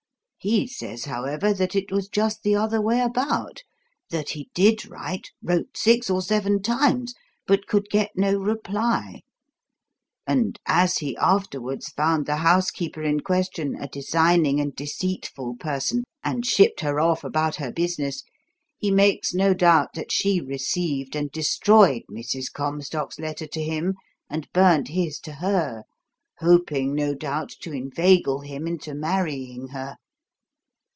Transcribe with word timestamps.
He 0.43 0.65
says, 0.65 1.05
however, 1.05 1.53
that 1.53 1.75
it 1.75 1.91
was 1.91 2.09
just 2.09 2.41
the 2.41 2.55
other 2.55 2.81
way 2.81 2.99
about. 2.99 3.61
That 4.09 4.29
he 4.31 4.49
did 4.55 4.87
write 4.87 5.29
wrote 5.43 5.77
six 5.77 6.09
or 6.09 6.19
seven 6.23 6.63
times 6.63 7.13
but 7.45 7.67
could 7.67 7.91
get 7.91 8.09
no 8.15 8.39
reply; 8.39 9.21
and 10.25 10.59
as 10.65 10.97
he 10.97 11.15
afterwards 11.17 11.89
found 11.89 12.25
the 12.25 12.37
housekeeper 12.37 13.03
in 13.03 13.19
question 13.19 13.75
a 13.79 13.87
designing 13.87 14.59
and 14.59 14.75
deceitful 14.75 15.57
person, 15.59 16.05
and 16.23 16.43
shipped 16.43 16.79
her 16.79 16.99
off 16.99 17.23
about 17.23 17.57
her 17.57 17.71
business, 17.71 18.23
he 18.79 18.89
makes 18.89 19.35
no 19.35 19.53
doubt 19.53 19.89
that 19.93 20.11
she 20.11 20.41
received 20.41 21.15
and 21.15 21.31
destroyed 21.31 22.01
Mrs. 22.11 22.51
Comstock's 22.51 23.19
letter 23.19 23.45
to 23.45 23.61
him 23.61 23.93
and 24.27 24.51
burnt 24.53 24.87
his 24.87 25.19
to 25.19 25.33
her, 25.33 25.83
hoping, 26.39 26.95
no 26.95 27.13
doubt, 27.13 27.51
to 27.61 27.71
inveigle 27.71 28.39
him 28.41 28.65
into 28.65 28.95
marrying 28.95 29.67
her." 29.67 29.97